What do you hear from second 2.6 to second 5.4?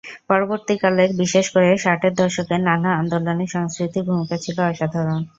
নানা আন্দোলনে সংস্কৃতির ভূমিকা ছিল অসাধারণ।